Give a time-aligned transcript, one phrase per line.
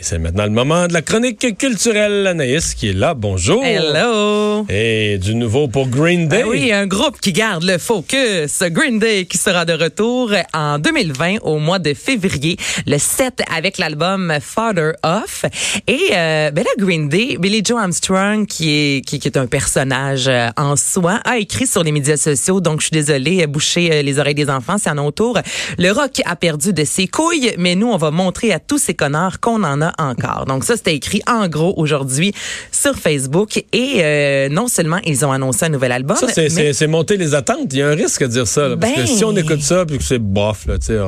[0.00, 2.26] Et c'est maintenant le moment de la chronique culturelle.
[2.26, 3.12] Anaïs qui est là.
[3.12, 3.62] Bonjour.
[3.62, 4.64] Hello.
[4.70, 6.42] Et du nouveau pour Green Day.
[6.42, 8.62] Ben oui, un groupe qui garde le focus.
[8.62, 13.76] Green Day qui sera de retour en 2020 au mois de février, le 7 avec
[13.76, 15.44] l'album Father Off.
[15.86, 19.46] Et euh, ben là, Green Day, Billy Joe Armstrong qui est qui, qui est un
[19.46, 22.62] personnage euh, en soi, a écrit sur les médias sociaux.
[22.62, 25.38] Donc je suis désolée, boucher euh, les oreilles des enfants, c'est à notre tour.
[25.76, 28.94] Le rock a perdu de ses couilles, mais nous on va montrer à tous ces
[28.94, 30.44] connards qu'on en a encore.
[30.46, 32.32] Donc ça, c'était écrit en gros aujourd'hui
[32.72, 33.58] sur Facebook.
[33.72, 36.86] Et euh, non seulement ils ont annoncé un nouvel album, Ça, c'est, mais- c'est- c'est
[36.86, 37.68] monter les attentes.
[37.72, 38.68] Il y a un risque à dire ça.
[38.68, 40.98] là, parce Ben- que si on écoute ça puis que c'est bof, là, tu sais.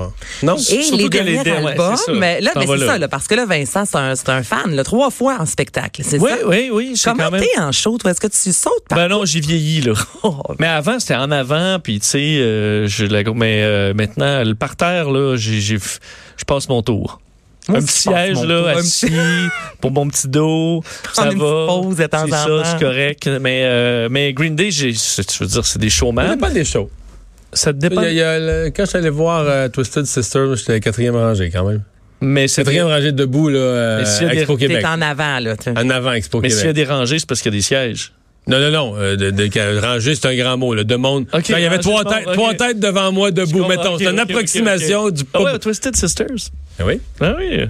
[0.42, 0.56] Non?
[0.56, 2.12] Et Surtout les que les ouais, albums, ça.
[2.12, 2.86] mais là, c'est là.
[2.86, 6.02] ça, là, parce que là, Vincent, c'est un, un fan, là, trois fois en spectacle,
[6.04, 6.36] c'est Oui, ça?
[6.48, 6.94] oui, oui.
[7.04, 7.42] Comment quand même...
[7.42, 8.10] t'es en show, toi?
[8.10, 9.92] Est-ce que tu sautes par Ben non, j'ai vieilli, là.
[10.24, 14.42] Oh, Mais avant, c'était en avant, puis tu sais, euh, je la- mais euh, maintenant,
[14.44, 17.20] le parterre, là, j'ai, je passe mon tour.
[17.68, 19.06] Moi un petit siège, mon là, assis,
[19.80, 21.66] pour mon petit dos, ça une va.
[21.68, 22.62] pause de temps c'est en ça, temps.
[22.78, 23.30] c'est correct.
[23.40, 26.28] Mais, euh, mais Green Day, j'ai, c'est- je veux dire, c'est des Ça showman.
[26.34, 26.90] dépend des shows.
[27.52, 28.02] Ça Il dépend.
[28.02, 30.72] y a- il y a le- quand je suis allé voir euh, Twisted Sister, j'étais
[30.72, 31.82] à la quatrième rangée quand même.
[32.20, 34.84] Mais c'est Quatrième rangée debout, là, euh, Mais s'il y a des- Expo T'es Québec.
[34.86, 35.54] en avant, là.
[35.76, 36.86] En avant, Expo Mais s'il y a Québec.
[36.86, 38.12] des rangées, c'est parce qu'il y a des sièges.
[38.48, 38.94] Non, non, non.
[38.96, 40.74] euh, de, de- rangée, c'est un grand mot.
[40.74, 41.26] Là, de monde.
[41.32, 42.32] Ok, Quand il y avait trois, têtes, ok.
[42.32, 43.94] trois têtes devant moi debout, mettons.
[43.94, 46.50] ok, c'est une approximation du Ah ouais, Twisted Sisters?
[46.78, 47.00] Ah oui?
[47.20, 47.60] Ah oui.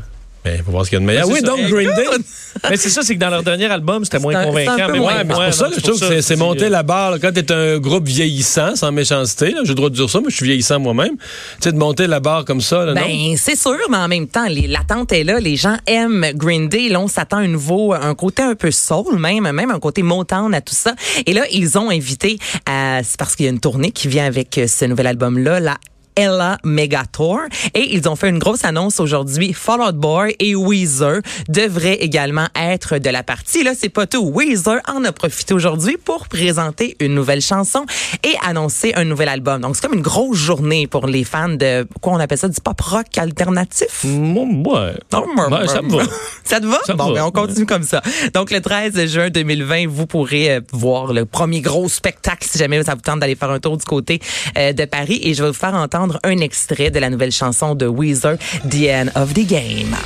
[0.45, 1.25] Mais faut voir ce qu'il y a de meilleur.
[1.29, 1.69] Ben, oui, c'est donc ça.
[1.69, 2.05] Green Day.
[2.71, 4.89] Mais c'est ça, c'est que dans leur dernier album, c'était moins convaincant.
[4.91, 7.13] mais ouais, ouais, C'est pour ça que je trouve que c'est- monter euh, la barre.
[7.13, 7.19] là.
[7.21, 10.35] Quand t'es un groupe vieillissant, sans méchanceté, j'ai le droit de dire ça, mais je
[10.37, 11.13] suis vieillissant moi-même.
[11.17, 11.25] Tu
[11.61, 12.93] sais, de monter la barre comme ça, là?
[12.95, 15.39] Ben, c'est sûr, mais en même temps, l'attente est là.
[15.39, 16.89] Les gens aiment Green Day.
[16.89, 20.03] Là, on s'attend à un nouveau, un côté un peu soul, même, même un côté
[20.03, 20.95] Motown à tout ça.
[21.25, 24.27] Et là, ils ont invité, à, c'est parce qu'il y a une tournée qui vient
[24.27, 25.79] avec euh, ce nouvel album-là, la
[26.17, 27.41] Ella Mega Tour.
[27.75, 29.53] Et ils ont fait une grosse annonce aujourd'hui.
[29.53, 33.63] Fall Out Boy et Weezer devraient également être de la partie.
[33.63, 34.31] Là, c'est pas tout.
[34.35, 37.85] Weezer en a profité aujourd'hui pour présenter une nouvelle chanson
[38.25, 39.61] et annoncer un nouvel album.
[39.63, 42.61] Donc, c'est comme une grosse journée pour les fans de, quoi on appelle ça, du
[42.61, 44.05] pop rock alternatif?
[44.05, 44.95] Moi, ouais.
[45.13, 46.03] Non, Ouais, ça me va.
[46.45, 46.81] Ça te va?
[46.85, 47.15] Ça bon, va.
[47.15, 48.03] ben, on continue comme ça.
[48.35, 52.83] Donc, le 13 juin 2020, vous pourrez euh, voir le premier gros spectacle si jamais
[52.83, 54.21] ça vous tente d'aller faire un tour du côté
[54.59, 55.21] euh, de Paris.
[55.23, 58.37] Et je vais vous faire entendre un extrait de la nouvelle chanson de Weezer,
[58.69, 59.97] The End of the Game.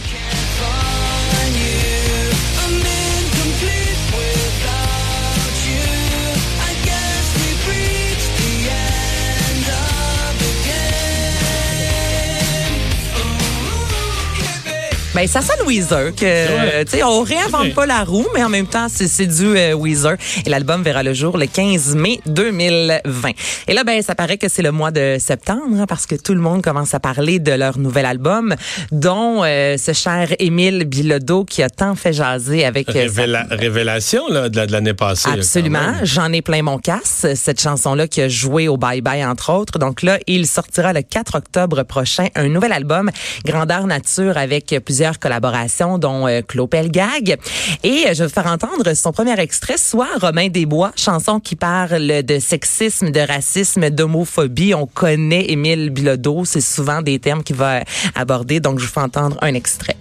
[15.16, 16.14] Ben, ça sonne Weezer.
[16.14, 16.84] Que, Ouais.
[16.84, 19.72] tu sais, on réinvente pas la roue, mais en même temps, c'est c'est du euh,
[19.72, 20.16] Weezer.
[20.44, 23.30] Et l'album verra le jour le 15 mai 2020.
[23.66, 26.34] Et là, ben, ça paraît que c'est le mois de septembre, hein, parce que tout
[26.34, 28.54] le monde commence à parler de leur nouvel album,
[28.92, 34.28] dont euh, ce cher Émile Bilodeau qui a tant fait jaser avec euh, sa révélation
[34.28, 35.30] là, de la- de l'année passée.
[35.32, 35.94] Absolument.
[36.02, 37.26] J'en ai plein mon casse.
[37.34, 39.78] Cette chanson-là qui a joué au Bye Bye, entre autres.
[39.78, 43.10] Donc là, il sortira le 4 octobre prochain un nouvel album,
[43.46, 47.36] Grandeur Nature, avec plusieurs collaborations, dont euh, Claude Pelgag.
[47.82, 52.22] Et euh, je vais faire entendre son premier extrait, soit Romain Desbois, chanson qui parle
[52.22, 54.74] de sexisme, de racisme, d'homophobie.
[54.74, 56.44] On connaît Émile Bilodeau.
[56.44, 57.80] C'est souvent des termes qu'il va
[58.14, 58.60] aborder.
[58.60, 59.96] Donc, je vous fais entendre un extrait.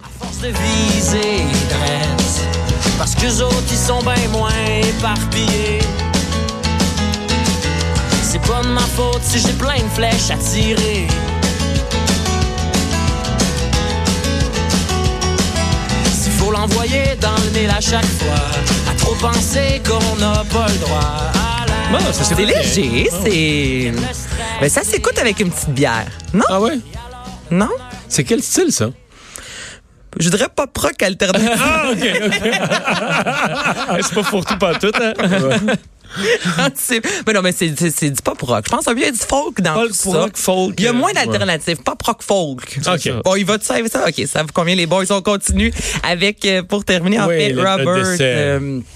[2.98, 4.50] Parce que autres, sont bien moins
[4.82, 5.80] éparpillés.
[8.22, 11.06] C'est pas de ma faute si j'ai plein de flèches à tirer.
[16.56, 18.34] L'envoyer dans le nez à chaque fois,
[18.90, 21.00] à trop penser qu'on n'a pas le droit
[21.34, 21.98] à la.
[21.98, 23.92] Non, ça, C'est léger, c'est...
[24.60, 26.06] Mais ça s'écoute avec une petite bière.
[26.32, 26.44] Non?
[26.48, 26.78] Ah ouais?
[27.50, 27.70] Non?
[28.08, 28.88] C'est quel style, ça?
[30.18, 31.60] Je dirais pas proc alternatif.
[31.62, 32.40] Ah, OK, OK.
[34.02, 34.92] c'est pas pour tout, pas tout.
[35.00, 35.12] Hein?
[37.26, 38.64] mais non, mais c'est, du pop rock.
[38.66, 40.18] Je pense qu'il y a du folk dans Folk, tout ça.
[40.22, 41.76] rock, folk, Il y a euh, moins d'alternatives.
[41.82, 42.78] Pop rock folk.
[42.86, 43.00] OK.
[43.00, 43.10] ça.
[43.24, 44.06] Bon, il va te servir ça?
[44.06, 45.04] OK, ça vous convient les boys.
[45.10, 45.72] On continue
[46.02, 48.86] avec, euh, pour terminer, en Oui, fait, Robert...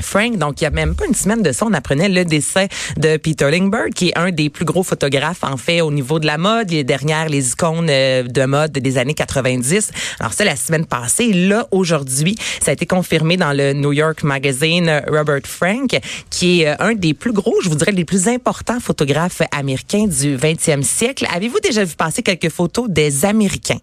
[0.00, 2.68] Frank, donc il y a même pas une semaine de ça, on apprenait le décès
[2.96, 6.26] de Peter Lingberg, qui est un des plus gros photographes en fait au niveau de
[6.26, 9.90] la mode, il est derrière les icônes euh, de mode des années 90.
[10.18, 14.22] Alors ça la semaine passée, là aujourd'hui, ça a été confirmé dans le New York
[14.22, 15.98] Magazine euh, Robert Frank,
[16.30, 20.06] qui est euh, un des plus gros, je vous dirais, les plus importants photographes américains
[20.06, 21.26] du 20e siècle.
[21.34, 23.78] Avez-vous déjà vu passer quelques photos des Américains?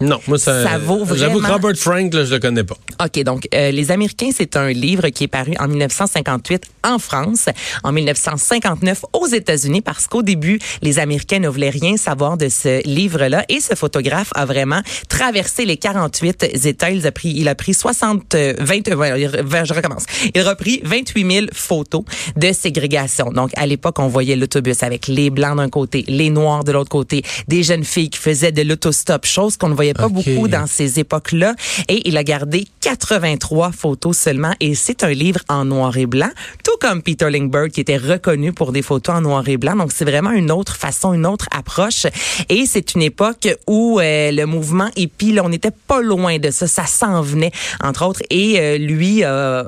[0.00, 2.76] Non, moi, ça, Ça vaut J'avoue que vraiment- Robert Frank, là, je le connais pas.
[3.02, 7.46] OK, donc euh, Les Américains, c'est un livre qui est paru en 1958 en France,
[7.82, 12.86] en 1959 aux États-Unis, parce qu'au début, les Américains ne voulaient rien savoir de ce
[12.86, 13.44] livre-là.
[13.48, 16.90] Et ce photographe a vraiment traversé les 48 États.
[16.90, 20.04] Il a pris, il a pris 60, euh, 20, euh, voilà, je recommence.
[20.34, 22.04] Il a repris 28 000 photos
[22.36, 23.30] de ségrégation.
[23.30, 26.90] Donc, à l'époque, on voyait l'autobus avec les blancs d'un côté, les noirs de l'autre
[26.90, 30.66] côté, des jeunes filles qui faisaient de l'autostop, chose qu'on ne voyait pas beaucoup dans
[30.66, 31.54] ces époques-là.
[31.88, 34.52] Et il a gardé 83 photos seulement.
[34.60, 36.30] Et c'est un livre en noir et blanc,
[36.64, 39.76] tout comme Peter Lindbergh, qui était reconnu pour des photos en noir et blanc.
[39.76, 42.06] Donc, c'est vraiment une autre façon, une autre approche.
[42.48, 46.50] Et c'est une époque où euh, le mouvement hippie, là, on n'était pas loin de
[46.50, 46.66] ça.
[46.66, 47.52] Ça s'en venait,
[47.82, 48.22] entre autres.
[48.30, 49.24] Et euh, lui...
[49.24, 49.64] euh,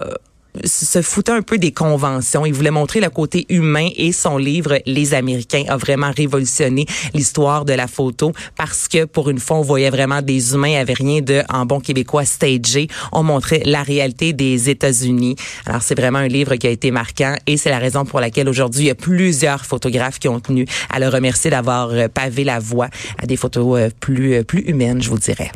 [0.64, 2.46] se foutait un peu des conventions.
[2.46, 7.64] Il voulait montrer le côté humain et son livre Les Américains a vraiment révolutionné l'histoire
[7.64, 10.76] de la photo parce que pour une fois on voyait vraiment des humains, il n'y
[10.76, 12.88] avait rien de en bon québécois stagé.
[13.12, 15.36] On montrait la réalité des États-Unis.
[15.66, 18.48] Alors c'est vraiment un livre qui a été marquant et c'est la raison pour laquelle
[18.48, 22.44] aujourd'hui il y a plusieurs photographes qui ont tenu à le remercier d'avoir euh, pavé
[22.44, 22.88] la voie
[23.18, 25.50] à des photos euh, plus euh, plus humaines, je vous dirais.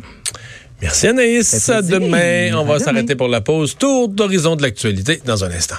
[0.83, 1.69] Merci Anaïs.
[1.89, 3.77] Demain, on va s'arrêter pour la pause.
[3.77, 5.77] Tour d'horizon de l'actualité dans un instant.